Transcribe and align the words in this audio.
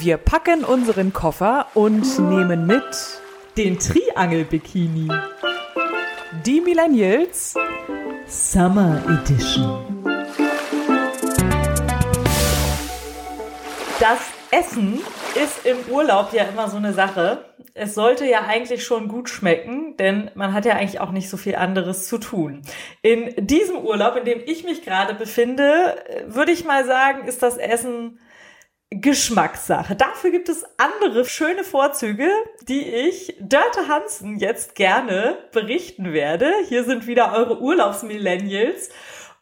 Wir 0.00 0.16
packen 0.16 0.64
unseren 0.64 1.12
Koffer 1.12 1.66
und 1.74 2.18
nehmen 2.20 2.66
mit 2.66 2.84
Den 3.56 3.80
Triangel-Bikini. 3.80 5.08
die 6.46 6.60
Millennials. 6.60 7.54
Summer 8.28 9.02
Edition. 9.08 10.04
Das 13.98 14.20
Essen 14.52 15.00
ist 15.34 15.66
im 15.66 15.78
Urlaub 15.92 16.32
ja 16.32 16.44
immer 16.44 16.68
so 16.68 16.76
eine 16.76 16.92
Sache. 16.92 17.44
Es 17.74 17.94
sollte 17.94 18.24
ja 18.24 18.42
eigentlich 18.46 18.84
schon 18.84 19.08
gut 19.08 19.28
schmecken, 19.28 19.96
denn 19.96 20.30
man 20.34 20.52
hat 20.52 20.64
ja 20.64 20.74
eigentlich 20.74 21.00
auch 21.00 21.10
nicht 21.10 21.28
so 21.28 21.36
viel 21.36 21.56
anderes 21.56 22.06
zu 22.06 22.18
tun. 22.18 22.62
In 23.02 23.34
diesem 23.46 23.78
Urlaub, 23.78 24.14
in 24.16 24.24
dem 24.24 24.40
ich 24.46 24.62
mich 24.62 24.84
gerade 24.84 25.14
befinde, 25.14 25.96
würde 26.26 26.52
ich 26.52 26.64
mal 26.64 26.84
sagen, 26.84 27.26
ist 27.26 27.42
das 27.42 27.56
Essen 27.56 28.20
Geschmackssache. 28.90 29.96
Dafür 29.96 30.30
gibt 30.30 30.48
es 30.48 30.64
andere 30.78 31.26
schöne 31.26 31.62
Vorzüge, 31.62 32.30
die 32.62 32.82
ich 32.82 33.36
Dörte 33.38 33.86
Hansen 33.86 34.38
jetzt 34.38 34.74
gerne 34.74 35.36
berichten 35.52 36.14
werde. 36.14 36.50
Hier 36.68 36.84
sind 36.84 37.06
wieder 37.06 37.34
eure 37.34 37.60
Urlaubsmillennials. 37.60 38.88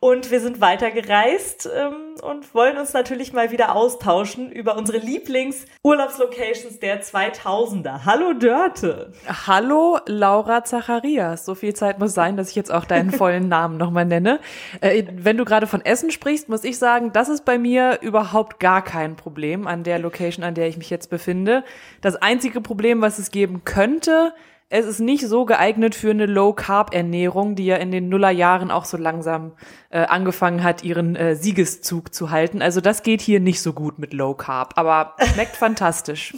Und 0.06 0.30
wir 0.30 0.38
sind 0.38 0.60
weitergereist 0.60 1.68
ähm, 1.76 2.14
und 2.22 2.54
wollen 2.54 2.78
uns 2.78 2.92
natürlich 2.92 3.32
mal 3.32 3.50
wieder 3.50 3.74
austauschen 3.74 4.52
über 4.52 4.76
unsere 4.76 4.98
Lieblings-Urlaubslocations 4.98 6.78
der 6.78 7.02
2000er. 7.02 8.04
Hallo 8.04 8.32
Dörte. 8.32 9.10
Hallo 9.26 9.98
Laura 10.06 10.62
Zacharias. 10.62 11.44
So 11.44 11.56
viel 11.56 11.74
Zeit 11.74 11.98
muss 11.98 12.14
sein, 12.14 12.36
dass 12.36 12.50
ich 12.50 12.54
jetzt 12.54 12.70
auch 12.70 12.84
deinen 12.84 13.10
vollen 13.18 13.48
Namen 13.48 13.78
nochmal 13.78 14.04
nenne. 14.04 14.38
Äh, 14.80 15.02
wenn 15.12 15.38
du 15.38 15.44
gerade 15.44 15.66
von 15.66 15.84
Essen 15.84 16.12
sprichst, 16.12 16.48
muss 16.48 16.62
ich 16.62 16.78
sagen, 16.78 17.12
das 17.12 17.28
ist 17.28 17.44
bei 17.44 17.58
mir 17.58 17.98
überhaupt 18.00 18.60
gar 18.60 18.84
kein 18.84 19.16
Problem 19.16 19.66
an 19.66 19.82
der 19.82 19.98
Location, 19.98 20.44
an 20.44 20.54
der 20.54 20.68
ich 20.68 20.76
mich 20.76 20.88
jetzt 20.88 21.10
befinde. 21.10 21.64
Das 22.00 22.14
einzige 22.14 22.60
Problem, 22.60 23.00
was 23.00 23.18
es 23.18 23.32
geben 23.32 23.64
könnte, 23.64 24.32
es 24.68 24.84
ist 24.84 24.98
nicht 24.98 25.26
so 25.26 25.44
geeignet 25.44 25.94
für 25.94 26.10
eine 26.10 26.26
Low-Carb-Ernährung, 26.26 27.54
die 27.54 27.66
ja 27.66 27.76
in 27.76 27.92
den 27.92 28.08
Nullerjahren 28.08 28.72
auch 28.72 28.84
so 28.84 28.96
langsam 28.96 29.52
äh, 29.90 30.00
angefangen 30.00 30.64
hat, 30.64 30.82
ihren 30.82 31.14
äh, 31.14 31.36
Siegeszug 31.36 32.12
zu 32.12 32.30
halten. 32.30 32.62
Also 32.62 32.80
das 32.80 33.04
geht 33.04 33.20
hier 33.20 33.38
nicht 33.38 33.62
so 33.62 33.72
gut 33.72 33.98
mit 33.98 34.12
Low-Carb, 34.12 34.72
aber 34.76 35.14
schmeckt 35.34 35.56
fantastisch. 35.56 36.34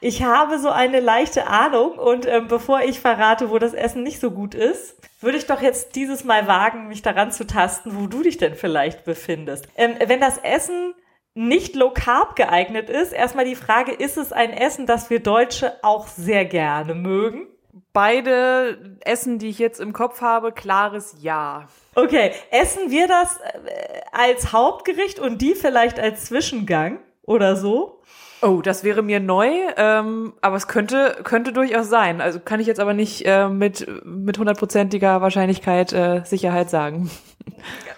Ich 0.00 0.22
habe 0.22 0.58
so 0.60 0.70
eine 0.70 1.00
leichte 1.00 1.48
Ahnung 1.48 1.98
und 1.98 2.26
ähm, 2.26 2.46
bevor 2.46 2.82
ich 2.82 3.00
verrate, 3.00 3.50
wo 3.50 3.58
das 3.58 3.74
Essen 3.74 4.02
nicht 4.02 4.20
so 4.20 4.30
gut 4.30 4.54
ist, 4.54 4.96
würde 5.20 5.36
ich 5.36 5.46
doch 5.46 5.60
jetzt 5.60 5.96
dieses 5.96 6.24
Mal 6.24 6.46
wagen, 6.46 6.88
mich 6.88 7.02
daran 7.02 7.32
zu 7.32 7.46
tasten, 7.46 7.98
wo 7.98 8.06
du 8.06 8.22
dich 8.22 8.38
denn 8.38 8.54
vielleicht 8.54 9.04
befindest. 9.04 9.66
Ähm, 9.76 9.96
wenn 10.06 10.20
das 10.20 10.38
Essen 10.38 10.94
nicht 11.34 11.76
low 11.76 11.90
carb 11.90 12.36
geeignet 12.36 12.90
ist, 12.90 13.12
erstmal 13.12 13.44
die 13.44 13.54
Frage, 13.54 13.92
ist 13.92 14.16
es 14.16 14.32
ein 14.32 14.52
Essen, 14.52 14.86
das 14.86 15.10
wir 15.10 15.20
Deutsche 15.20 15.72
auch 15.82 16.06
sehr 16.06 16.44
gerne 16.44 16.94
mögen? 16.94 17.46
Beide 17.92 18.98
Essen, 19.00 19.38
die 19.38 19.48
ich 19.48 19.58
jetzt 19.58 19.80
im 19.80 19.92
Kopf 19.92 20.20
habe, 20.20 20.52
klares 20.52 21.16
Ja. 21.20 21.68
Okay, 21.94 22.32
essen 22.50 22.90
wir 22.90 23.08
das 23.08 23.38
äh, 23.38 24.00
als 24.12 24.52
Hauptgericht 24.52 25.18
und 25.18 25.40
die 25.40 25.54
vielleicht 25.54 25.98
als 25.98 26.26
Zwischengang 26.26 27.00
oder 27.22 27.56
so? 27.56 28.00
Oh, 28.42 28.62
das 28.62 28.84
wäre 28.84 29.02
mir 29.02 29.20
neu, 29.20 29.50
ähm, 29.76 30.32
aber 30.40 30.56
es 30.56 30.66
könnte 30.66 31.18
könnte 31.24 31.52
durchaus 31.52 31.88
sein. 31.88 32.20
Also 32.20 32.40
kann 32.40 32.58
ich 32.58 32.66
jetzt 32.66 32.80
aber 32.80 32.94
nicht 32.94 33.26
äh, 33.26 33.48
mit 33.48 33.86
mit 34.04 34.38
hundertprozentiger 34.38 35.20
Wahrscheinlichkeit 35.20 35.92
äh, 35.92 36.22
Sicherheit 36.24 36.70
sagen. 36.70 37.10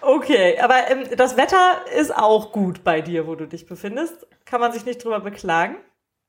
Okay, 0.05 0.59
aber 0.61 0.91
ähm, 0.91 1.05
das 1.17 1.37
Wetter 1.37 1.83
ist 1.97 2.13
auch 2.13 2.51
gut 2.51 2.83
bei 2.83 3.01
dir, 3.01 3.29
wo 3.29 3.37
du 3.37 3.47
dich 3.47 3.67
befindest. 3.67 4.27
Kann 4.45 4.61
man 4.61 4.73
sich 4.73 4.85
nicht 4.85 5.05
drüber 5.05 5.21
beklagen? 5.21 5.77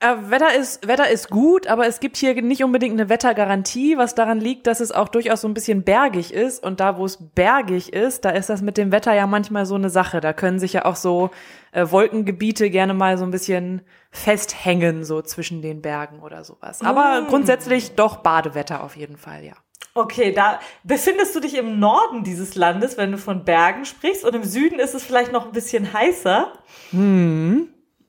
Äh, 0.04 0.30
Wetter 0.30 0.54
ist 0.54 0.86
Wetter 0.86 1.09
ist 1.09 1.30
gut, 1.30 1.68
aber 1.68 1.88
es 1.88 2.00
gibt 2.02 2.18
hier 2.18 2.40
nicht 2.42 2.64
unbedingt 2.64 2.94
eine 3.00 3.08
Wettergarantie, 3.08 3.97
was 3.97 4.16
daran 4.16 4.40
liegt, 4.40 4.68
dass 4.68 4.81
es 4.81 4.91
auch 4.91 5.08
durchaus 5.08 5.41
so 5.41 5.47
ein 5.47 5.53
bisschen 5.53 5.84
bergig 5.84 6.34
ist 6.34 6.62
und 6.62 6.80
da, 6.81 6.97
wo 6.97 7.06
es 7.06 7.18
bergig 7.34 7.94
ist, 7.94 8.25
da 8.25 8.31
ist 8.31 8.50
das 8.50 8.62
mit 8.62 8.78
dem 8.78 8.91
Wetter 8.91 9.14
ja 9.14 9.28
manchmal 9.28 9.66
so 9.66 9.75
eine 9.75 9.90
Sache. 9.90 10.19
Da 10.19 10.34
können 10.34 10.59
sich 10.59 10.74
ja 10.74 10.84
auch 10.86 10.97
so 10.97 11.30
äh, 11.72 11.90
Wolkengebiete 11.90 12.69
gerne 12.69 12.94
mal 12.94 13.18
so 13.18 13.24
ein 13.24 13.31
bisschen 13.31 13.81
festhängen 14.12 15.06
so 15.06 15.22
zwischen 15.22 15.62
den 15.62 15.81
Bergen 15.81 16.20
oder 16.20 16.44
sowas. 16.44 16.81
Aber 16.81 17.22
Mm. 17.22 17.28
grundsätzlich 17.28 17.96
doch 17.96 18.18
Badewetter 18.18 18.84
auf 18.84 18.96
jeden 18.97 19.18
Fall, 19.18 19.44
ja. 19.44 19.53
Okay, 19.96 20.31
da 20.34 20.59
befindest 20.84 21.35
du 21.35 21.40
dich 21.40 21.56
im 21.56 21.80
Norden 21.80 22.24
dieses 22.24 22.56
Landes, 22.56 22.97
wenn 22.97 23.12
du 23.12 23.18
von 23.20 23.46
Bergen 23.46 23.85
sprichst, 23.85 24.25
und 24.25 24.34
im 24.35 24.44
Süden 24.44 24.80
ist 24.80 24.96
es 24.96 25.03
vielleicht 25.03 25.31
noch 25.31 25.46
ein 25.46 25.52
bisschen 25.52 25.94
heißer. 25.94 26.52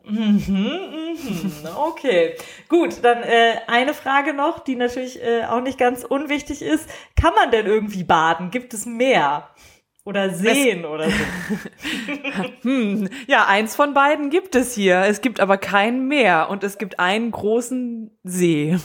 Mhm, 0.07 0.43
mhm. 0.47 1.53
Okay, 1.77 2.35
gut. 2.69 3.03
Dann 3.03 3.23
äh, 3.23 3.57
eine 3.67 3.95
Frage 3.95 4.35
noch, 4.35 4.61
die 4.61 4.77
natürlich 4.77 5.23
äh, 5.23 5.45
auch 5.45 5.61
nicht 5.61 5.79
ganz 5.79 6.05
unwichtig 6.05 6.63
ist. 6.63 6.89
Kann 7.21 7.33
man 7.35 7.51
denn 7.51 7.67
irgendwie 7.67 8.05
baden? 8.05 8.51
Gibt 8.51 8.75
es 8.75 8.87
Meer? 8.87 9.49
Oder 10.07 10.29
Seen 10.31 10.85
oder 10.85 11.09
so? 11.09 11.17
Hm, 12.63 13.09
ja, 13.27 13.47
eins 13.47 13.75
von 13.75 13.95
beiden 13.95 14.29
gibt 14.29 14.55
es 14.55 14.75
hier. 14.75 15.01
Es 15.01 15.23
gibt 15.23 15.41
aber 15.41 15.57
kein 15.57 16.09
Meer 16.09 16.49
und 16.51 16.63
es 16.63 16.77
gibt 16.77 16.99
einen 16.99 17.31
großen 17.31 18.11
See. 18.23 18.77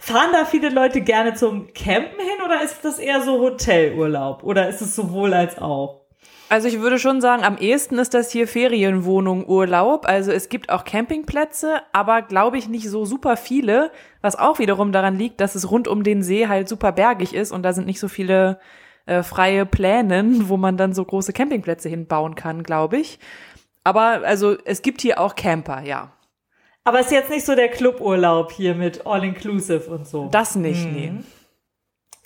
Fahren 0.00 0.30
da 0.32 0.44
viele 0.44 0.70
Leute 0.70 1.00
gerne 1.00 1.34
zum 1.34 1.72
Campen 1.74 2.18
hin 2.18 2.44
oder 2.44 2.62
ist 2.62 2.84
das 2.84 2.98
eher 2.98 3.22
so 3.22 3.40
Hotelurlaub? 3.40 4.42
Oder 4.42 4.68
ist 4.68 4.80
es 4.80 4.96
sowohl 4.96 5.32
als 5.32 5.58
auch? 5.58 6.03
Also 6.54 6.68
ich 6.68 6.78
würde 6.78 7.00
schon 7.00 7.20
sagen, 7.20 7.42
am 7.42 7.58
ehesten 7.58 7.98
ist 7.98 8.14
das 8.14 8.30
hier 8.30 8.46
Ferienwohnung 8.46 9.44
Urlaub. 9.48 10.06
Also 10.06 10.30
es 10.30 10.48
gibt 10.48 10.70
auch 10.70 10.84
Campingplätze, 10.84 11.80
aber 11.92 12.22
glaube 12.22 12.58
ich 12.58 12.68
nicht 12.68 12.88
so 12.88 13.04
super 13.04 13.36
viele, 13.36 13.90
was 14.20 14.38
auch 14.38 14.60
wiederum 14.60 14.92
daran 14.92 15.18
liegt, 15.18 15.40
dass 15.40 15.56
es 15.56 15.68
rund 15.68 15.88
um 15.88 16.04
den 16.04 16.22
See 16.22 16.46
halt 16.46 16.68
super 16.68 16.92
bergig 16.92 17.34
ist 17.34 17.50
und 17.50 17.64
da 17.64 17.72
sind 17.72 17.88
nicht 17.88 17.98
so 17.98 18.06
viele 18.06 18.60
äh, 19.06 19.24
freie 19.24 19.66
Plänen, 19.66 20.48
wo 20.48 20.56
man 20.56 20.76
dann 20.76 20.94
so 20.94 21.04
große 21.04 21.32
Campingplätze 21.32 21.88
hinbauen 21.88 22.36
kann, 22.36 22.62
glaube 22.62 22.98
ich. 22.98 23.18
Aber 23.82 24.22
also 24.24 24.56
es 24.64 24.82
gibt 24.82 25.00
hier 25.00 25.18
auch 25.18 25.34
Camper, 25.34 25.82
ja. 25.82 26.12
Aber 26.84 27.00
ist 27.00 27.10
jetzt 27.10 27.30
nicht 27.30 27.46
so 27.46 27.56
der 27.56 27.68
Cluburlaub 27.68 28.52
hier 28.52 28.76
mit 28.76 29.08
All-Inclusive 29.08 29.90
und 29.90 30.06
so. 30.06 30.28
Das 30.30 30.54
nicht, 30.54 30.86
nee. 30.86 31.14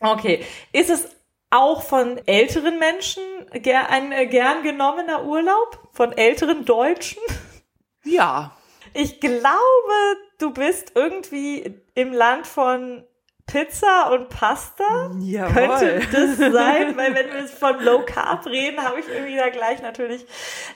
Okay. 0.02 0.44
Ist 0.74 0.90
es 0.90 1.17
auch 1.50 1.82
von 1.82 2.18
älteren 2.26 2.78
Menschen 2.78 3.22
ein 3.52 4.12
äh, 4.12 4.26
gern 4.26 4.62
genommener 4.62 5.24
Urlaub? 5.24 5.88
Von 5.92 6.12
älteren 6.12 6.64
Deutschen? 6.64 7.22
Ja. 8.04 8.56
Ich 8.94 9.20
glaube, 9.20 9.56
du 10.38 10.52
bist 10.52 10.92
irgendwie 10.94 11.82
im 11.94 12.12
Land 12.12 12.46
von 12.46 13.04
Pizza 13.46 14.12
und 14.12 14.28
Pasta. 14.28 15.10
Jawohl. 15.20 15.52
Könnte 15.52 16.02
das 16.12 16.36
sein? 16.52 16.96
Weil 16.96 17.14
wenn 17.14 17.32
wir 17.32 17.40
jetzt 17.40 17.58
von 17.58 17.82
Low 17.82 18.04
Carb 18.04 18.46
reden, 18.46 18.84
habe 18.84 19.00
ich 19.00 19.08
irgendwie 19.08 19.36
da 19.36 19.48
gleich 19.48 19.82
natürlich. 19.82 20.26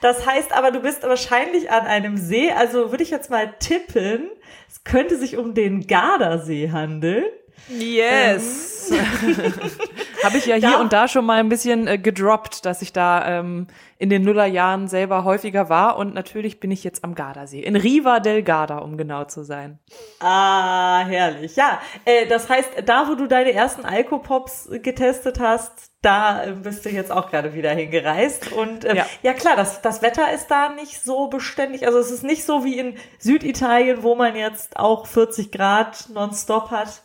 Das 0.01 0.25
heißt 0.25 0.51
aber, 0.51 0.71
du 0.71 0.79
bist 0.79 1.03
wahrscheinlich 1.03 1.71
an 1.71 1.85
einem 1.85 2.17
See. 2.17 2.51
Also 2.51 2.91
würde 2.91 3.03
ich 3.03 3.11
jetzt 3.11 3.29
mal 3.29 3.53
tippen, 3.59 4.29
es 4.67 4.83
könnte 4.83 5.17
sich 5.17 5.37
um 5.37 5.53
den 5.53 5.85
Gardasee 5.87 6.71
handeln. 6.71 7.25
Yes. 7.69 8.91
Habe 10.23 10.37
ich 10.37 10.45
ja 10.45 10.55
hier 10.55 10.71
Da- 10.71 10.79
und 10.79 10.93
da 10.93 11.07
schon 11.07 11.25
mal 11.25 11.39
ein 11.39 11.49
bisschen 11.49 11.87
äh, 11.87 11.97
gedroppt, 11.97 12.65
dass 12.65 12.81
ich 12.81 12.93
da 12.93 13.39
ähm, 13.39 13.67
in 13.97 14.09
den 14.09 14.23
Nullerjahren 14.23 14.87
selber 14.87 15.23
häufiger 15.23 15.69
war. 15.69 15.97
Und 15.97 16.13
natürlich 16.13 16.59
bin 16.59 16.71
ich 16.71 16.83
jetzt 16.83 17.03
am 17.03 17.15
Gardasee. 17.15 17.61
In 17.61 17.75
Riva 17.75 18.19
del 18.19 18.43
Garda, 18.43 18.79
um 18.79 18.97
genau 18.97 19.25
zu 19.25 19.43
sein. 19.43 19.79
Ah, 20.19 21.03
herrlich. 21.05 21.55
Ja, 21.55 21.79
äh, 22.05 22.25
das 22.27 22.49
heißt, 22.49 22.69
da, 22.85 23.07
wo 23.07 23.15
du 23.15 23.27
deine 23.27 23.53
ersten 23.53 23.85
Alkopops 23.85 24.69
getestet 24.81 25.39
hast, 25.39 25.91
da 26.01 26.43
äh, 26.43 26.51
bist 26.51 26.85
du 26.85 26.89
jetzt 26.89 27.11
auch 27.11 27.29
gerade 27.29 27.53
wieder 27.53 27.71
hingereist. 27.71 28.51
Und 28.51 28.85
ähm, 28.85 28.97
ja. 28.97 29.05
Ja. 29.21 29.33
klar, 29.33 29.55
das, 29.55 29.81
das 29.81 30.01
Wetter 30.01 30.31
ist 30.33 30.47
da 30.47 30.69
nicht 30.69 31.01
so 31.01 31.27
beständig. 31.27 31.85
Also 31.87 31.99
es 31.99 32.11
ist 32.11 32.23
nicht 32.23 32.43
so 32.43 32.63
wie 32.65 32.77
in 32.77 32.95
Süditalien, 33.19 34.03
wo 34.03 34.15
man 34.15 34.35
jetzt 34.35 34.77
auch 34.77 35.07
40 35.07 35.51
Grad 35.51 36.09
nonstop 36.13 36.71
hat. 36.71 37.03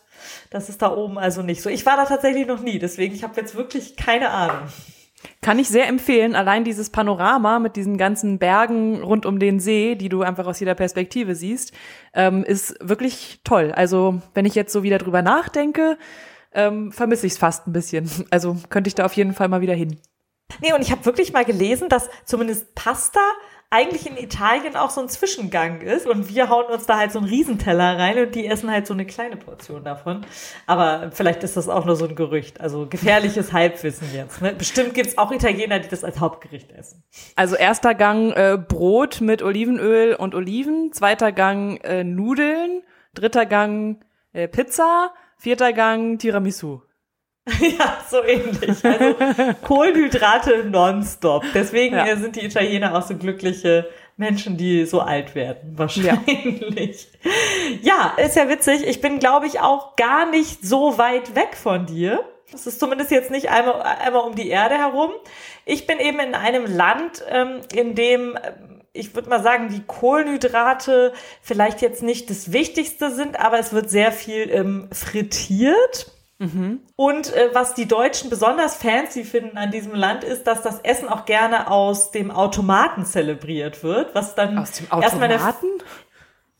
Das 0.49 0.69
ist 0.69 0.81
da 0.81 0.95
oben 0.95 1.17
also 1.17 1.41
nicht 1.41 1.61
so. 1.61 1.69
Ich 1.69 1.85
war 1.85 1.97
da 1.97 2.05
tatsächlich 2.05 2.47
noch 2.47 2.61
nie, 2.61 2.79
deswegen 2.79 3.15
ich 3.15 3.23
habe 3.23 3.39
jetzt 3.39 3.55
wirklich 3.55 3.95
keine 3.95 4.29
Ahnung. 4.29 4.67
Kann 5.41 5.59
ich 5.59 5.67
sehr 5.67 5.87
empfehlen. 5.87 6.35
Allein 6.35 6.63
dieses 6.63 6.89
Panorama 6.89 7.59
mit 7.59 7.75
diesen 7.75 7.97
ganzen 7.97 8.39
Bergen 8.39 9.01
rund 9.01 9.25
um 9.25 9.39
den 9.39 9.59
See, 9.59 9.95
die 9.95 10.09
du 10.09 10.21
einfach 10.21 10.47
aus 10.47 10.59
jeder 10.59 10.75
Perspektive 10.75 11.35
siehst, 11.35 11.73
ähm, 12.13 12.43
ist 12.43 12.75
wirklich 12.81 13.41
toll. 13.43 13.73
Also 13.73 14.21
wenn 14.33 14.45
ich 14.45 14.55
jetzt 14.55 14.71
so 14.71 14.83
wieder 14.83 14.97
drüber 14.97 15.21
nachdenke, 15.21 15.97
ähm, 16.53 16.91
vermisse 16.91 17.27
ich 17.27 17.33
es 17.33 17.37
fast 17.37 17.67
ein 17.67 17.73
bisschen. 17.73 18.09
Also 18.31 18.57
könnte 18.69 18.87
ich 18.87 18.95
da 18.95 19.05
auf 19.05 19.13
jeden 19.13 19.33
Fall 19.33 19.49
mal 19.49 19.61
wieder 19.61 19.73
hin. 19.73 19.97
Nee, 20.61 20.73
und 20.73 20.81
ich 20.81 20.91
habe 20.91 21.05
wirklich 21.05 21.33
mal 21.33 21.45
gelesen, 21.45 21.89
dass 21.89 22.09
zumindest 22.25 22.75
Pasta 22.75 23.21
eigentlich 23.71 24.07
in 24.07 24.17
Italien 24.17 24.75
auch 24.75 24.89
so 24.89 24.99
ein 24.99 25.09
Zwischengang 25.09 25.81
ist 25.81 26.07
und 26.07 26.33
wir 26.33 26.49
hauen 26.49 26.65
uns 26.65 26.87
da 26.87 26.97
halt 26.97 27.11
so 27.11 27.19
einen 27.19 27.27
Riesenteller 27.27 27.99
rein 27.99 28.17
und 28.17 28.33
die 28.33 28.47
essen 28.47 28.71
halt 28.71 28.87
so 28.87 28.95
eine 28.95 29.05
kleine 29.05 29.37
Portion 29.37 29.83
davon. 29.83 30.25
Aber 30.65 31.11
vielleicht 31.11 31.43
ist 31.43 31.55
das 31.55 31.69
auch 31.69 31.85
nur 31.85 31.95
so 31.95 32.07
ein 32.07 32.15
Gerücht. 32.15 32.59
Also 32.61 32.87
gefährliches 32.87 33.53
Halbwissen 33.53 34.07
jetzt. 34.11 34.41
Ne? 34.41 34.53
Bestimmt 34.53 34.95
gibt's 34.95 35.19
auch 35.19 35.31
Italiener, 35.31 35.79
die 35.79 35.87
das 35.87 36.03
als 36.03 36.19
Hauptgericht 36.19 36.71
essen. 36.71 37.03
Also 37.35 37.55
erster 37.55 37.93
Gang 37.93 38.31
äh, 38.31 38.57
Brot 38.57 39.21
mit 39.21 39.43
Olivenöl 39.43 40.15
und 40.15 40.33
Oliven, 40.33 40.91
zweiter 40.91 41.31
Gang 41.31 41.79
äh, 41.83 42.03
Nudeln, 42.03 42.81
dritter 43.13 43.45
Gang 43.45 44.03
äh, 44.33 44.47
Pizza, 44.47 45.13
vierter 45.37 45.73
Gang 45.73 46.17
Tiramisu. 46.19 46.81
Ja, 47.79 47.97
so 48.09 48.23
ähnlich. 48.23 48.83
Also 48.83 49.15
Kohlenhydrate 49.63 50.65
nonstop. 50.65 51.43
Deswegen 51.53 51.95
Ja. 51.95 52.05
äh, 52.07 52.17
sind 52.17 52.35
die 52.35 52.45
Italiener 52.45 52.97
auch 52.97 53.03
so 53.05 53.15
glückliche 53.15 53.87
Menschen, 54.17 54.57
die 54.57 54.85
so 54.85 54.99
alt 55.01 55.35
werden, 55.35 55.73
wahrscheinlich. 55.77 57.07
Ja, 57.81 58.13
ist 58.17 58.35
ja 58.35 58.49
witzig. 58.49 58.85
Ich 58.85 59.01
bin, 59.01 59.19
glaube 59.19 59.47
ich, 59.47 59.59
auch 59.61 59.95
gar 59.95 60.29
nicht 60.29 60.65
so 60.65 60.97
weit 60.97 61.35
weg 61.35 61.55
von 61.55 61.85
dir. 61.85 62.23
Das 62.51 62.65
ist 62.67 62.79
zumindest 62.79 63.11
jetzt 63.11 63.31
nicht 63.31 63.49
einmal, 63.49 63.81
einmal 63.81 64.23
um 64.23 64.35
die 64.35 64.49
Erde 64.49 64.75
herum. 64.75 65.11
Ich 65.65 65.85
bin 65.85 65.99
eben 65.99 66.19
in 66.19 66.33
einem 66.33 66.65
Land, 66.65 67.23
ähm, 67.29 67.61
in 67.73 67.93
dem 67.95 68.35
ähm, 68.35 68.81
ich 68.91 69.13
würde 69.13 69.29
mal 69.29 69.41
sagen, 69.43 69.69
die 69.69 69.83
Kohlenhydrate 69.85 71.13
vielleicht 71.43 71.81
jetzt 71.81 72.01
nicht 72.01 72.29
das 72.31 72.51
Wichtigste 72.51 73.11
sind, 73.11 73.39
aber 73.39 73.59
es 73.59 73.71
wird 73.71 73.89
sehr 73.89 74.11
viel 74.11 74.49
ähm, 74.51 74.89
frittiert. 74.91 76.11
Und 76.95 77.33
äh, 77.33 77.49
was 77.53 77.73
die 77.73 77.87
Deutschen 77.87 78.29
besonders 78.29 78.77
fancy 78.77 79.25
finden 79.25 79.57
an 79.57 79.71
diesem 79.71 79.93
Land 79.93 80.23
ist, 80.23 80.47
dass 80.47 80.61
das 80.61 80.79
Essen 80.81 81.09
auch 81.09 81.25
gerne 81.25 81.69
aus 81.69 82.11
dem 82.11 82.31
Automaten 82.31 83.05
zelebriert 83.05 83.83
wird, 83.83 84.15
was 84.15 84.35
dann 84.35 84.57
Aus 84.57 84.71
dem 84.71 84.87
erstmal 85.01 85.25
eine, 85.25 85.35
Automaten? 85.35 85.67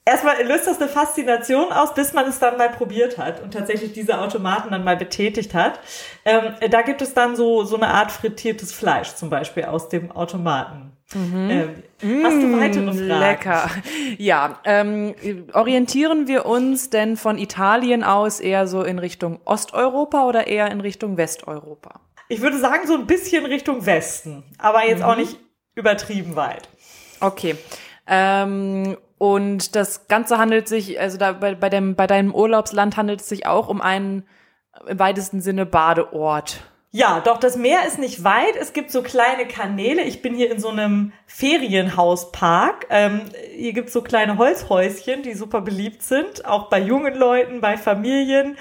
erstmal 0.04 0.44
löst 0.44 0.68
das 0.68 0.82
eine 0.82 0.90
Faszination 0.90 1.72
aus, 1.72 1.94
bis 1.94 2.14
man 2.14 2.28
es 2.28 2.40
dann 2.40 2.58
mal 2.58 2.70
probiert 2.70 3.18
hat 3.18 3.42
und 3.42 3.54
tatsächlich 3.54 3.94
diese 3.94 4.20
Automaten 4.20 4.72
dann 4.72 4.84
mal 4.84 4.98
betätigt 4.98 5.54
hat. 5.54 5.80
Ähm, 6.26 6.56
da 6.70 6.82
gibt 6.82 7.02
es 7.02 7.14
dann 7.14 7.38
so 7.38 7.64
so 7.64 7.78
eine 7.78 7.88
Art 7.88 8.12
frittiertes 8.12 8.74
Fleisch 8.74 9.16
zum 9.16 9.30
Beispiel 9.30 9.66
aus 9.66 9.88
dem 9.88 10.12
Automaten. 10.12 10.99
Ähm, 11.16 11.84
hast 12.24 12.42
du 12.42 12.60
weitere 12.60 12.94
Fragen? 12.94 13.06
Mm, 13.08 13.20
Lecker. 13.20 13.70
Ja, 14.18 14.60
ähm, 14.64 15.16
orientieren 15.54 16.28
wir 16.28 16.46
uns 16.46 16.90
denn 16.90 17.18
von 17.18 17.38
Italien 17.38 18.04
aus 18.04 18.40
eher 18.40 18.68
so 18.68 18.84
in 18.84 19.00
Richtung 19.00 19.40
Osteuropa 19.46 20.26
oder 20.28 20.48
eher 20.48 20.70
in 20.72 20.82
Richtung 20.82 21.18
Westeuropa? 21.18 22.00
Ich 22.28 22.42
würde 22.42 22.60
sagen 22.60 22.86
so 22.86 22.94
ein 22.94 23.08
bisschen 23.08 23.46
Richtung 23.46 23.86
Westen, 23.88 24.44
aber 24.60 24.86
jetzt 24.86 25.00
Mhm. 25.00 25.06
auch 25.06 25.16
nicht 25.18 25.40
übertrieben 25.76 26.36
weit. 26.36 26.70
Okay. 27.22 27.56
Ähm, 28.06 28.96
und 29.18 29.76
das 29.76 30.08
Ganze 30.08 30.38
handelt 30.38 30.68
sich, 30.68 31.00
also 31.00 31.18
da 31.18 31.32
bei, 31.34 31.56
bei, 31.56 31.70
dem, 31.70 31.96
bei 31.96 32.06
deinem 32.08 32.34
Urlaubsland 32.34 32.98
handelt 32.98 33.22
es 33.22 33.30
sich 33.30 33.46
auch 33.48 33.68
um 33.68 33.82
einen 33.82 34.24
im 34.88 35.00
weitesten 35.00 35.42
Sinne 35.42 35.66
Badeort. 35.66 36.62
Ja, 36.92 37.20
doch 37.20 37.38
das 37.38 37.56
Meer 37.56 37.86
ist 37.86 38.00
nicht 38.00 38.24
weit. 38.24 38.56
Es 38.60 38.74
gibt 38.74 38.92
so 38.92 39.04
kleine 39.04 39.48
Kanäle. 39.48 40.02
Ich 40.04 40.24
bin 40.24 40.34
hier 40.34 40.52
in 40.52 40.60
so 40.60 40.70
einem 40.70 41.14
Ferienhauspark. 41.28 42.88
Ähm, 42.90 43.22
hier 43.56 43.74
gibt's 43.74 43.94
so 43.94 44.02
kleine 44.02 44.38
Holzhäuschen, 44.40 45.22
die 45.22 45.36
super 45.36 45.62
beliebt 45.62 46.02
sind, 46.02 46.46
auch 46.46 46.70
bei 46.70 46.80
jungen 46.80 47.14
Leuten, 47.14 47.62
bei 47.62 47.78
Familien. 47.78 48.58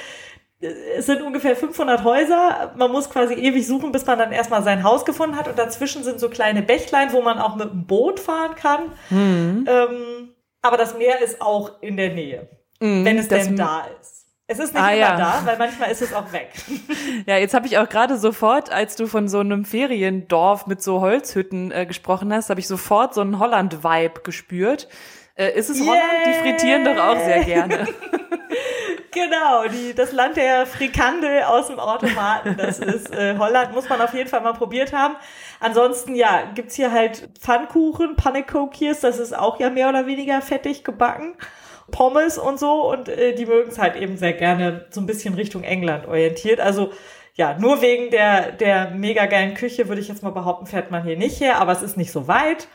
Es 0.61 1.07
sind 1.07 1.23
ungefähr 1.23 1.57
500 1.57 2.05
Häuser. 2.05 2.75
Man 2.77 2.91
muss 2.93 3.09
quasi 3.09 3.33
ewig 3.35 3.67
suchen, 3.67 3.93
bis 3.93 4.05
man 4.05 4.19
dann 4.19 4.33
erstmal 4.33 4.63
sein 4.63 4.83
Haus 4.83 5.07
gefunden 5.07 5.37
hat. 5.37 5.49
Und 5.49 5.59
dazwischen 5.59 6.03
sind 6.05 6.21
so 6.21 6.29
kleine 6.29 6.63
Bächlein, 6.63 7.13
wo 7.13 7.23
man 7.23 7.39
auch 7.39 7.57
mit 7.57 7.71
dem 7.71 7.87
Boot 7.87 8.21
fahren 8.21 8.57
kann. 8.57 8.93
Ähm, 9.67 10.35
aber 10.61 10.77
das 10.77 10.99
Meer 10.99 11.23
ist 11.23 11.41
auch 11.41 11.81
in 11.81 11.97
der 11.97 12.13
Nähe, 12.13 12.49
wenn 13.05 13.17
es 13.19 13.29
denn 13.29 13.57
da 13.57 13.87
ist. 14.01 14.18
Es 14.51 14.59
ist 14.59 14.73
nicht 14.73 14.83
Ah, 14.83 14.91
immer 14.93 14.99
ja. 14.99 15.17
da, 15.17 15.43
weil 15.45 15.59
manchmal 15.59 15.91
ist 15.91 16.01
es 16.03 16.13
auch 16.13 16.33
weg. 16.33 16.51
Ja, 17.27 17.37
jetzt 17.37 17.53
habe 17.53 17.67
ich 17.67 17.77
auch 17.79 17.89
gerade 17.89 18.17
sofort, 18.17 18.71
als 18.73 18.97
du 18.97 19.07
von 19.07 19.29
so 19.29 19.41
einem 19.41 19.65
Feriendorf 19.67 20.67
mit 20.67 20.83
so 20.83 21.01
Holzhütten 21.01 21.71
äh, 21.71 21.85
gesprochen 21.85 22.33
hast, 22.33 22.49
habe 22.49 22.59
ich 22.61 22.67
sofort 22.69 23.13
so 23.13 23.21
einen 23.21 23.39
Holland-Vibe 23.39 24.21
gespürt. 24.23 24.89
Äh, 25.35 25.53
ist 25.59 25.69
es 25.69 25.81
Holland? 25.81 26.03
Die 26.27 26.33
frittieren 26.33 26.85
doch 26.85 26.97
auch 26.99 27.19
sehr 27.19 27.45
gerne. 27.45 27.87
Genau, 29.11 29.67
die, 29.67 29.95
das 29.95 30.13
Land 30.13 30.37
der 30.37 30.67
Frikandel 30.67 31.43
aus 31.45 31.69
dem 31.69 31.79
Automaten, 31.81 32.57
das 32.57 32.79
ist 32.79 33.11
äh, 33.13 33.37
Holland, 33.39 33.73
muss 33.73 33.89
man 33.89 34.01
auf 34.01 34.13
jeden 34.15 34.29
Fall 34.29 34.43
mal 34.43 34.53
probiert 34.53 34.93
haben. 34.93 35.17
Ansonsten, 35.61 36.15
ja, 36.15 36.43
gibt's 36.55 36.75
hier 36.75 36.93
halt 36.93 37.29
Pfannkuchen, 37.41 38.17
Pannekukies, 38.17 39.01
das 39.01 39.19
ist 39.19 39.37
auch 39.37 39.59
ja 39.59 39.71
mehr 39.71 39.89
oder 39.89 40.07
weniger 40.07 40.41
fettig 40.43 40.85
gebacken. 40.85 41.35
Pommes 41.91 42.39
und 42.39 42.59
so 42.59 42.91
und 42.91 43.09
äh, 43.09 43.35
die 43.35 43.47
mögen 43.47 43.71
es 43.71 43.79
halt 43.79 43.97
eben 43.97 44.17
sehr 44.17 44.33
gerne 44.33 44.87
so 44.91 45.01
ein 45.01 45.07
bisschen 45.07 45.35
Richtung 45.35 45.63
England 45.63 46.07
orientiert. 46.07 46.61
Also 46.61 46.93
ja, 47.35 47.57
nur 47.59 47.81
wegen 47.83 48.11
der, 48.11 48.53
der 48.53 48.91
mega 48.91 49.27
geilen 49.27 49.55
Küche 49.55 49.89
würde 49.89 50.01
ich 50.01 50.09
jetzt 50.09 50.23
mal 50.23 50.31
behaupten, 50.31 50.67
fährt 50.67 50.91
man 50.91 51.05
hier 51.05 51.17
nicht 51.17 51.41
her, 51.41 51.61
aber 51.61 51.73
es 51.73 51.83
ist 51.83 51.97
nicht 51.97 52.13
so 52.13 52.27
weit 52.27 52.69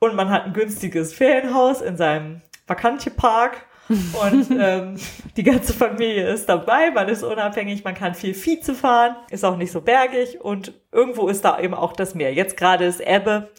und 0.00 0.14
man 0.14 0.30
hat 0.30 0.46
ein 0.46 0.52
günstiges 0.52 1.12
Ferienhaus 1.12 1.80
in 1.80 1.96
seinem 1.96 2.40
Vakantiepark 2.66 3.66
und 3.88 4.50
ähm, 4.58 4.96
die 5.36 5.42
ganze 5.42 5.72
Familie 5.72 6.28
ist 6.28 6.48
dabei, 6.48 6.90
man 6.90 7.08
ist 7.08 7.22
unabhängig, 7.22 7.84
man 7.84 7.94
kann 7.94 8.14
viel 8.14 8.34
Vize 8.34 8.74
fahren, 8.74 9.16
ist 9.30 9.44
auch 9.44 9.56
nicht 9.56 9.72
so 9.72 9.80
bergig 9.80 10.40
und 10.40 10.72
irgendwo 10.92 11.28
ist 11.28 11.44
da 11.44 11.58
eben 11.60 11.74
auch 11.74 11.92
das 11.92 12.14
Meer. 12.14 12.32
Jetzt 12.32 12.56
gerade 12.56 12.84
ist 12.84 13.00
Ebbe. 13.00 13.50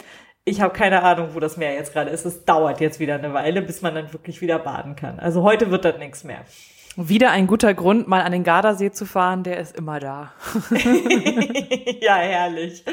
Ich 0.49 0.61
habe 0.61 0.73
keine 0.73 1.03
Ahnung, 1.03 1.29
wo 1.33 1.39
das 1.39 1.57
Meer 1.57 1.73
jetzt 1.73 1.93
gerade 1.93 2.09
ist. 2.09 2.25
Es 2.25 2.43
dauert 2.43 2.81
jetzt 2.81 2.99
wieder 2.99 3.15
eine 3.15 3.33
Weile, 3.33 3.61
bis 3.61 3.81
man 3.81 3.93
dann 3.93 4.11
wirklich 4.11 4.41
wieder 4.41 4.57
baden 4.57 4.95
kann. 4.95 5.19
Also 5.19 5.43
heute 5.43 5.69
wird 5.69 5.85
das 5.85 5.97
nichts 5.99 6.23
mehr. 6.23 6.39
Wieder 6.95 7.29
ein 7.31 7.45
guter 7.45 7.73
Grund, 7.75 8.07
mal 8.07 8.21
an 8.21 8.31
den 8.31 8.43
Gardasee 8.43 8.91
zu 8.91 9.05
fahren, 9.05 9.43
der 9.43 9.59
ist 9.59 9.77
immer 9.77 9.99
da. 9.99 10.33
ja, 12.01 12.15
herrlich. 12.15 12.83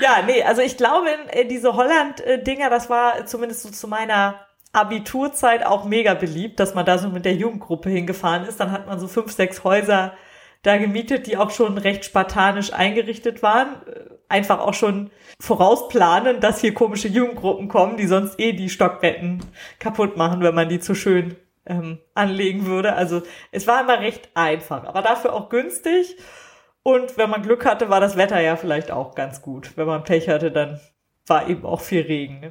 Ja, 0.00 0.22
nee, 0.26 0.42
also 0.42 0.60
ich 0.60 0.76
glaube, 0.76 1.08
äh, 1.30 1.46
diese 1.46 1.74
Holland-Dinger, 1.74 2.68
das 2.70 2.90
war 2.90 3.24
zumindest 3.26 3.62
so 3.62 3.70
zu 3.70 3.88
meiner 3.88 4.34
Abiturzeit 4.72 5.64
auch 5.64 5.84
mega 5.84 6.14
beliebt, 6.14 6.60
dass 6.60 6.74
man 6.74 6.84
da 6.84 6.98
so 6.98 7.08
mit 7.08 7.24
der 7.24 7.34
Jugendgruppe 7.34 7.88
hingefahren 7.90 8.44
ist. 8.44 8.60
Dann 8.60 8.70
hat 8.70 8.86
man 8.86 9.00
so 9.00 9.08
fünf, 9.08 9.32
sechs 9.32 9.64
Häuser 9.64 10.12
da 10.62 10.76
gemietet, 10.76 11.26
die 11.26 11.36
auch 11.36 11.50
schon 11.50 11.78
recht 11.78 12.04
spartanisch 12.04 12.72
eingerichtet 12.72 13.42
waren. 13.42 13.76
Einfach 14.32 14.60
auch 14.60 14.72
schon 14.72 15.10
vorausplanen, 15.38 16.40
dass 16.40 16.62
hier 16.62 16.72
komische 16.72 17.08
Jugendgruppen 17.08 17.68
kommen, 17.68 17.98
die 17.98 18.06
sonst 18.06 18.40
eh 18.40 18.54
die 18.54 18.70
Stockbetten 18.70 19.44
kaputt 19.78 20.16
machen, 20.16 20.40
wenn 20.40 20.54
man 20.54 20.70
die 20.70 20.80
zu 20.80 20.94
schön 20.94 21.36
ähm, 21.66 21.98
anlegen 22.14 22.64
würde. 22.64 22.94
Also 22.94 23.20
es 23.50 23.66
war 23.66 23.82
immer 23.82 24.00
recht 24.00 24.30
einfach, 24.32 24.84
aber 24.84 25.02
dafür 25.02 25.34
auch 25.34 25.50
günstig. 25.50 26.16
Und 26.82 27.18
wenn 27.18 27.28
man 27.28 27.42
Glück 27.42 27.66
hatte, 27.66 27.90
war 27.90 28.00
das 28.00 28.16
Wetter 28.16 28.40
ja 28.40 28.56
vielleicht 28.56 28.90
auch 28.90 29.14
ganz 29.14 29.42
gut. 29.42 29.76
Wenn 29.76 29.86
man 29.86 30.02
Pech 30.02 30.30
hatte, 30.30 30.50
dann 30.50 30.80
war 31.26 31.46
eben 31.50 31.66
auch 31.66 31.82
viel 31.82 32.00
Regen. 32.00 32.40
Ne? 32.40 32.50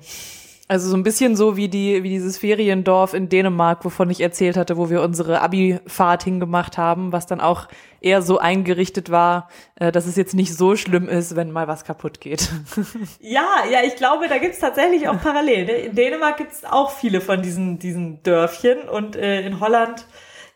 Also 0.72 0.90
so 0.90 0.96
ein 0.96 1.04
bisschen 1.04 1.36
so 1.36 1.58
wie 1.58 1.68
die 1.68 2.02
wie 2.02 2.08
dieses 2.08 2.38
Feriendorf 2.38 3.14
in 3.14 3.28
Dänemark, 3.28 3.84
wovon 3.84 4.10
ich 4.10 4.22
erzählt 4.22 4.56
hatte, 4.56 4.78
wo 4.78 4.90
wir 4.90 5.02
unsere 5.02 5.42
Abi-Fahrt 5.42 6.24
hingemacht 6.24 6.78
haben, 6.78 7.12
was 7.12 7.26
dann 7.26 7.42
auch 7.42 7.68
eher 8.00 8.22
so 8.22 8.38
eingerichtet 8.38 9.12
war, 9.12 9.50
äh, 9.76 9.92
dass 9.92 10.06
es 10.06 10.16
jetzt 10.16 10.34
nicht 10.34 10.56
so 10.56 10.78
schlimm 10.78 11.10
ist, 11.10 11.36
wenn 11.36 11.52
mal 11.52 11.68
was 11.68 11.84
kaputt 11.84 12.22
geht. 12.22 12.50
Ja, 13.20 13.66
ja, 13.70 13.80
ich 13.86 13.98
glaube, 13.98 14.30
da 14.30 14.38
gibt's 14.38 14.60
tatsächlich 14.60 15.10
auch 15.10 15.22
Parallelen. 15.22 15.68
In 15.68 15.96
Dänemark 15.96 16.38
gibt's 16.38 16.64
auch 16.64 16.92
viele 16.92 17.20
von 17.20 17.42
diesen, 17.42 17.78
diesen 17.78 18.24
Dörfchen 18.24 18.88
und 18.88 19.18
äh, 19.18 19.42
in 19.42 19.60
Holland 19.60 20.06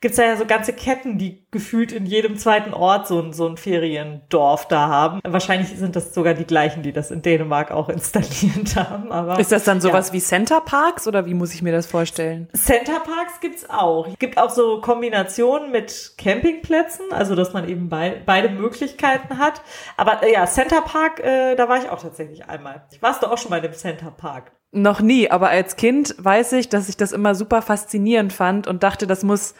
gibt's 0.06 0.20
ja 0.20 0.38
so 0.38 0.46
ganze 0.46 0.72
Ketten, 0.72 1.18
die 1.18 1.48
gefühlt 1.50 1.92
in 1.92 2.06
jedem 2.06 2.38
zweiten 2.38 2.76
Ort 2.76 3.08
so 3.08 3.20
ein, 3.20 3.34
so 3.34 3.48
ein 3.48 3.58
Feriendorf 3.58 4.68
da 4.68 4.88
haben. 4.88 5.20
Wahrscheinlich 5.24 5.70
sind 5.70 5.96
das 5.96 6.14
sogar 6.14 6.36
die 6.36 6.46
gleichen, 6.46 6.84
die 6.84 6.94
das 6.94 7.10
in 7.10 7.24
Dänemark 7.24 7.72
auch 7.72 7.90
installiert 7.96 8.76
haben. 8.76 9.12
Aber 9.12 9.40
Ist 9.40 9.52
das 9.52 9.64
dann 9.64 9.82
sowas 9.82 10.10
ja. 10.10 10.14
wie 10.14 10.20
Center 10.20 10.62
Parks 10.62 11.08
oder 11.08 11.26
wie 11.26 11.34
muss 11.34 11.56
ich 11.56 11.64
mir 11.64 11.72
das 11.72 11.88
vorstellen? 11.88 12.50
Centerparks 12.54 13.40
gibt's 13.42 13.68
auch. 13.68 14.10
Es 14.10 14.20
gibt 14.20 14.38
auch 14.38 14.52
so 14.52 14.80
Kombinationen 14.80 15.72
mit 15.72 16.14
Campingplätzen, 16.20 17.06
also 17.12 17.34
dass 17.34 17.54
man 17.54 17.68
eben 17.68 17.90
bei, 17.90 18.22
beide 18.24 18.50
Möglichkeiten 18.50 19.40
hat. 19.40 19.64
Aber 19.98 20.22
äh, 20.22 20.34
ja, 20.34 20.46
Centerpark, 20.46 21.20
äh, 21.22 21.56
da 21.56 21.68
war 21.68 21.80
ich 21.80 21.90
auch 21.90 22.00
tatsächlich 22.00 22.48
einmal. 22.48 22.86
Warst 23.02 23.24
du 23.24 23.28
auch 23.28 23.40
schon 23.40 23.50
mal 23.50 23.66
im 23.66 23.74
Centerpark? 23.74 24.52
Noch 24.72 25.02
nie, 25.02 25.32
aber 25.32 25.50
als 25.50 25.78
Kind 25.78 26.14
weiß 26.20 26.52
ich, 26.54 26.70
dass 26.70 26.90
ich 26.90 26.98
das 26.98 27.12
immer 27.12 27.34
super 27.34 27.64
faszinierend 27.64 28.34
fand 28.34 28.68
und 28.68 28.84
dachte, 28.84 29.08
das 29.08 29.24
muss 29.24 29.56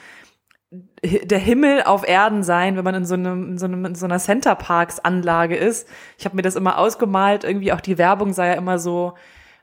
der 0.72 1.40
Himmel 1.40 1.84
auf 1.84 2.08
Erden 2.08 2.44
sein, 2.44 2.76
wenn 2.76 2.84
man 2.84 2.96
in 2.96 3.06
so 3.06 3.14
einem, 3.14 3.50
in 3.52 3.58
so, 3.58 3.66
einem, 3.66 3.86
in 3.86 3.96
so 3.96 4.06
einer 4.06 4.20
Center 4.20 4.56
Parks 4.56 5.00
Anlage 5.00 5.56
ist. 5.56 5.88
Ich 6.18 6.26
habe 6.26 6.36
mir 6.36 6.42
das 6.42 6.56
immer 6.56 6.78
ausgemalt, 6.78 7.44
irgendwie 7.44 7.72
auch 7.72 7.82
die 7.82 7.98
Werbung 7.98 8.34
sah 8.34 8.48
ja 8.48 8.54
immer 8.54 8.80
so 8.80 9.14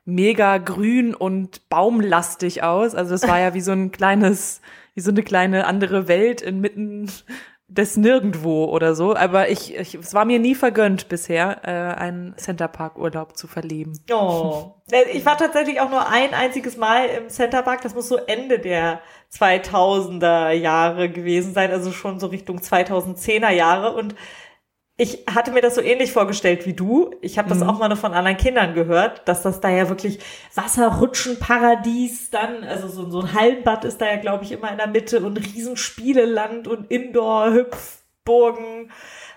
mega 0.04 0.58
grün 0.58 1.14
und 1.14 1.68
baumlastig 1.68 2.62
aus. 2.62 2.94
Also 2.94 3.14
es 3.14 3.26
war 3.26 3.38
ja 3.38 3.54
wie 3.54 3.60
so 3.60 3.72
ein 3.72 3.92
kleines, 3.92 4.60
wie 4.94 5.00
so 5.00 5.10
eine 5.10 5.22
kleine 5.22 5.66
andere 5.66 6.08
Welt 6.08 6.40
inmitten 6.40 7.10
des 7.72 7.96
Nirgendwo 7.96 8.66
oder 8.66 8.94
so. 8.94 9.14
Aber 9.14 9.48
ich, 9.48 9.74
ich 9.76 9.94
es 9.94 10.14
war 10.14 10.24
mir 10.24 10.38
nie 10.38 10.54
vergönnt 10.54 11.08
bisher, 11.08 11.60
äh, 11.64 12.00
einen 12.00 12.36
Centerpark-Urlaub 12.36 13.36
zu 13.36 13.46
verleben. 13.46 13.98
Oh. 14.12 14.74
Ich 15.12 15.24
war 15.24 15.38
tatsächlich 15.38 15.80
auch 15.80 15.90
nur 15.90 16.06
ein 16.08 16.34
einziges 16.34 16.76
Mal 16.76 17.06
im 17.06 17.28
Centerpark. 17.28 17.80
Das 17.82 17.94
muss 17.94 18.08
so 18.08 18.16
Ende 18.16 18.58
der 18.58 19.00
2000er 19.32 20.50
Jahre 20.50 21.08
gewesen 21.08 21.54
sein, 21.54 21.70
also 21.70 21.92
schon 21.92 22.20
so 22.20 22.26
Richtung 22.26 22.58
2010er 22.58 23.50
Jahre. 23.50 23.94
Und 23.94 24.14
ich 25.02 25.24
hatte 25.28 25.50
mir 25.50 25.62
das 25.62 25.74
so 25.74 25.80
ähnlich 25.80 26.12
vorgestellt 26.12 26.64
wie 26.64 26.74
du. 26.74 27.10
Ich 27.22 27.36
habe 27.36 27.48
das 27.48 27.58
mhm. 27.58 27.68
auch 27.68 27.80
mal 27.80 27.88
nur 27.88 27.96
von 27.96 28.14
anderen 28.14 28.36
Kindern 28.36 28.72
gehört, 28.72 29.26
dass 29.26 29.42
das 29.42 29.60
da 29.60 29.68
ja 29.68 29.88
wirklich 29.88 30.20
Wasserrutschenparadies 30.54 32.30
dann, 32.30 32.62
also 32.62 32.86
so, 32.86 33.10
so 33.10 33.22
ein 33.22 33.34
Hallenbad 33.34 33.84
ist 33.84 34.00
da 34.00 34.06
ja, 34.06 34.18
glaube 34.18 34.44
ich, 34.44 34.52
immer 34.52 34.70
in 34.70 34.78
der 34.78 34.86
Mitte 34.86 35.26
und 35.26 35.38
Riesenspieleland 35.38 36.68
und 36.68 36.88
Indoor-Hüpfburgen, 36.88 38.92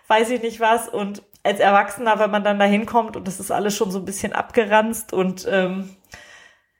weiß 0.08 0.30
ich 0.30 0.44
nicht 0.44 0.60
was. 0.60 0.88
Und 0.88 1.24
als 1.42 1.60
Erwachsener, 1.60 2.20
wenn 2.20 2.30
man 2.30 2.44
dann 2.44 2.60
da 2.60 2.66
hinkommt 2.66 3.18
und 3.18 3.28
das 3.28 3.40
ist 3.40 3.50
alles 3.50 3.76
schon 3.76 3.90
so 3.90 3.98
ein 3.98 4.06
bisschen 4.06 4.34
abgeranzt 4.34 5.14
und 5.14 5.48
ähm, 5.50 5.90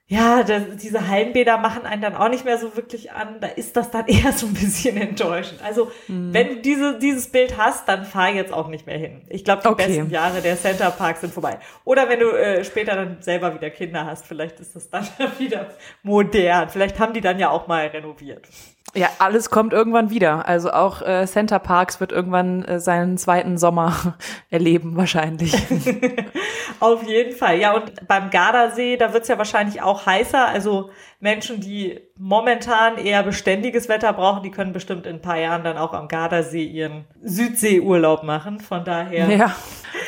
ja, 0.08 0.44
das, 0.44 0.64
diese 0.80 1.08
Hallenbäder 1.08 1.58
machen 1.58 1.88
einen 1.88 2.04
dann 2.04 2.16
auch 2.16 2.30
nicht 2.30 2.46
mehr 2.46 2.60
so 2.60 2.76
wirklich 2.76 3.12
an. 3.12 3.40
Da 3.42 3.48
ist 3.48 3.76
das 3.76 3.90
dann 3.90 4.06
eher 4.08 4.32
so 4.34 4.46
ein 4.46 4.54
bisschen 4.54 4.98
enttäuschend. 4.98 5.64
Also, 5.64 5.92
mhm. 6.08 6.32
wenn 6.32 6.48
du 6.50 6.62
diese, 6.62 7.00
dieses 7.00 7.32
Bild 7.32 7.58
hast, 7.58 7.88
dann 7.88 8.06
fahr 8.06 8.30
jetzt 8.30 8.54
auch 8.54 8.68
nicht 8.68 8.86
mehr 8.86 9.00
hin. 9.00 9.24
Ich 9.30 9.44
glaube, 9.44 9.64
die 9.64 9.68
okay. 9.68 9.88
besten 9.88 10.12
Jahre 10.12 10.42
der 10.42 10.58
Center 10.58 10.92
Parks 10.92 11.22
sind 11.22 11.34
vorbei. 11.34 11.60
Oder 11.86 12.08
wenn 12.08 12.20
du 12.20 12.30
äh, 12.30 12.64
später 12.64 12.96
dann 12.96 13.22
selber 13.22 13.56
wieder 13.56 13.72
Kinder 13.72 14.06
hast, 14.06 14.28
vielleicht 14.28 14.60
ist 14.60 14.76
das 14.76 14.92
dann 14.92 15.08
wieder 15.40 15.72
modern. 16.04 16.70
Vielleicht 16.70 17.00
haben 17.00 17.14
die 17.14 17.22
dann 17.22 17.40
ja 17.40 17.50
auch 17.50 17.66
mal 17.68 17.88
renoviert. 17.88 18.48
Ja, 18.94 19.10
alles 19.20 19.50
kommt 19.50 19.74
irgendwann 19.74 20.10
wieder. 20.10 20.48
Also 20.48 20.72
auch 20.72 21.02
äh, 21.02 21.26
Center 21.28 21.60
Parks 21.60 22.00
wird 22.00 22.14
irgendwann 22.14 22.64
äh, 22.64 22.80
seinen 22.80 23.18
zweiten 23.18 23.58
Sommer 23.58 24.16
erleben, 24.50 24.96
wahrscheinlich. 24.96 25.54
Auf 26.80 27.04
jeden 27.04 27.36
Fall. 27.36 27.60
Ja, 27.60 27.74
und 27.74 28.08
beim 28.08 28.30
Gardasee, 28.30 28.96
da 28.96 29.14
wird's 29.14 29.28
ja 29.28 29.38
wahrscheinlich 29.38 29.82
auch 29.82 30.06
heißer. 30.06 30.48
Also 30.48 30.92
Menschen, 31.20 31.60
die 31.60 32.00
momentan 32.18 32.98
eher 32.98 33.24
beständiges 33.24 33.90
Wetter 33.90 34.14
brauchen, 34.14 34.44
die 34.44 34.52
können 34.52 34.72
bestimmt 34.72 35.06
in 35.06 35.16
ein 35.16 35.22
paar 35.22 35.40
Jahren 35.40 35.64
dann 35.66 35.78
auch 35.78 35.94
am 35.94 36.08
Gardasee 36.08 36.64
ihren 36.64 37.06
Südseeurlaub 37.22 38.24
machen. 38.24 38.62
Von 38.62 38.86
daher. 38.86 39.30
Ja. 39.30 39.56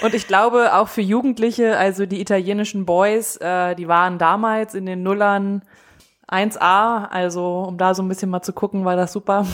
Und 0.02 0.14
ich 0.14 0.28
glaube 0.28 0.74
auch 0.74 0.88
für 0.88 1.02
Jugendliche, 1.02 1.78
also 1.78 2.06
die 2.06 2.22
italienischen 2.22 2.86
Boys, 2.86 3.36
äh, 3.38 3.76
die 3.76 3.88
waren 3.88 4.18
damals 4.18 4.76
in 4.76 4.86
den 4.86 5.04
Nullern 5.04 5.64
1A, 6.30 7.08
also 7.10 7.64
um 7.68 7.78
da 7.78 7.94
so 7.94 8.04
ein 8.04 8.10
bisschen 8.10 8.30
mal 8.30 8.42
zu 8.42 8.52
gucken, 8.54 8.84
war 8.84 8.96
das 8.96 9.14
super. 9.14 9.46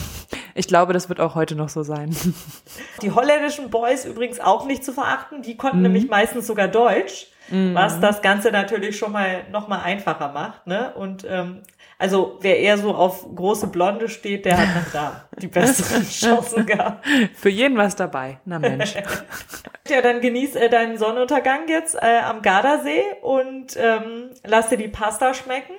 Ich 0.56 0.68
glaube, 0.68 0.94
das 0.94 1.10
wird 1.10 1.20
auch 1.20 1.36
heute 1.36 1.56
noch 1.56 1.70
so 1.70 1.84
sein. 1.84 2.16
Die 3.02 3.12
holländischen 3.12 3.70
Boys 3.70 4.06
übrigens 4.06 4.40
auch 4.40 4.66
nicht 4.66 4.84
zu 4.84 4.92
verachten, 4.92 5.42
die 5.42 5.58
konnten 5.58 5.78
mhm. 5.78 5.84
nämlich 5.84 6.10
meistens 6.10 6.48
sogar 6.48 6.68
Deutsch, 6.68 7.28
mhm. 7.50 7.76
was 7.76 8.00
das 8.00 8.22
Ganze 8.22 8.52
natürlich 8.52 8.98
schon 8.98 9.12
mal 9.12 9.44
noch 9.52 9.68
mal 9.68 9.82
einfacher 9.82 10.32
macht. 10.32 10.66
Ne? 10.66 10.94
Und 10.96 11.26
ähm, 11.30 11.62
also 12.00 12.38
wer 12.42 12.60
eher 12.60 12.78
so 12.78 12.94
auf 12.94 13.26
große 13.36 13.68
Blonde 13.68 14.10
steht, 14.10 14.46
der 14.46 14.58
hat 14.58 14.68
dann 14.76 14.86
da 14.92 15.26
die 15.40 15.48
besseren 15.48 16.04
Chancen 16.10 16.66
gehabt. 16.66 17.06
Für 17.36 17.50
jeden 17.50 17.78
was 17.78 17.96
dabei. 17.96 18.40
Na 18.46 18.60
Mensch. 18.60 18.96
ja, 19.88 20.02
dann 20.02 20.22
genieß 20.22 20.56
äh, 20.56 20.70
deinen 20.70 20.98
Sonnenuntergang 20.98 21.68
jetzt 21.68 21.96
äh, 21.96 22.20
am 22.20 22.42
Gardasee 22.42 23.04
und 23.22 23.78
ähm, 23.78 24.32
lass 24.44 24.70
dir 24.70 24.78
die 24.78 24.88
Pasta 24.88 25.34
schmecken. 25.34 25.76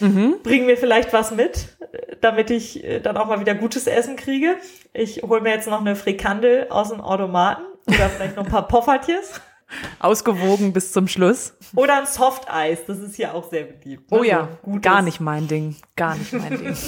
Mhm. 0.00 0.36
Bring 0.42 0.66
mir 0.66 0.76
vielleicht 0.76 1.12
was 1.12 1.30
mit, 1.30 1.76
damit 2.20 2.50
ich 2.50 2.84
äh, 2.84 3.00
dann 3.00 3.16
auch 3.16 3.26
mal 3.26 3.40
wieder 3.40 3.54
gutes 3.54 3.86
Essen 3.86 4.16
kriege. 4.16 4.56
Ich 4.92 5.22
hole 5.22 5.40
mir 5.40 5.50
jetzt 5.50 5.68
noch 5.68 5.80
eine 5.80 5.96
Frikandel 5.96 6.68
aus 6.70 6.90
dem 6.90 7.00
Automaten 7.00 7.62
oder 7.86 8.08
vielleicht 8.08 8.36
noch 8.36 8.44
ein 8.44 8.50
paar 8.50 8.68
Poffertjes. 8.68 9.40
Ausgewogen 10.00 10.72
bis 10.72 10.92
zum 10.92 11.06
Schluss. 11.06 11.54
Oder 11.76 11.98
ein 11.98 12.06
Softeis, 12.06 12.80
das 12.86 12.98
ist 12.98 13.14
hier 13.14 13.34
auch 13.34 13.48
sehr 13.50 13.64
beliebt. 13.64 14.10
Ne? 14.10 14.18
Oh 14.18 14.22
ja, 14.22 14.48
so 14.64 14.80
gar 14.80 15.02
nicht 15.02 15.20
mein 15.20 15.46
Ding. 15.46 15.76
Gar 15.96 16.16
nicht 16.16 16.32
mein 16.32 16.58
Ding. 16.58 16.76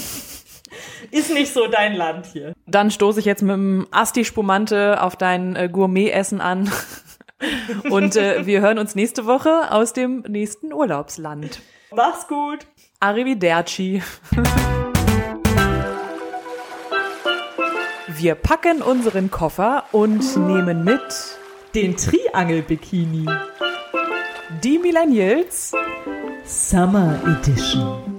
Ist 1.11 1.33
nicht 1.33 1.53
so 1.53 1.67
dein 1.67 1.95
Land 1.95 2.27
hier. 2.27 2.55
Dann 2.67 2.91
stoße 2.91 3.21
ich 3.21 3.27
jetzt 3.27 3.43
mit 3.43 3.53
dem 3.53 3.87
Asti 3.91 4.25
Spumante 4.25 5.03
auf 5.03 5.17
dein 5.17 5.55
äh, 5.55 5.69
Gourmet-Essen 5.71 6.41
an. 6.41 6.71
Und 7.91 8.17
äh, 8.17 8.47
wir 8.47 8.61
hören 8.61 8.79
uns 8.79 8.95
nächste 8.95 9.27
Woche 9.27 9.71
aus 9.71 9.93
dem 9.93 10.25
nächsten 10.29 10.73
Urlaubsland. 10.73 11.61
Mach's 11.95 12.27
gut. 12.27 12.61
Arrivederci. 13.03 14.01
Wir 18.07 18.37
packen 18.37 18.81
unseren 18.81 19.29
Koffer 19.29 19.87
und 19.91 20.37
nehmen 20.37 20.85
mit 20.85 21.01
den 21.75 21.97
Triangel-Bikini. 21.97 23.27
Die 24.63 24.79
Millennials 24.79 25.73
Summer 26.45 27.19
Edition. 27.27 28.12